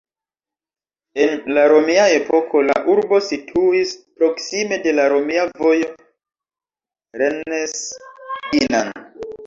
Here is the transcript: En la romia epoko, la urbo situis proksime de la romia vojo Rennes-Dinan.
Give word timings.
En 1.25 1.43
la 1.57 1.65
romia 1.71 2.05
epoko, 2.13 2.63
la 2.71 2.79
urbo 2.95 3.21
situis 3.27 3.93
proksime 4.23 4.83
de 4.89 4.97
la 5.01 5.09
romia 5.15 5.47
vojo 5.63 5.95
Rennes-Dinan. 7.23 8.97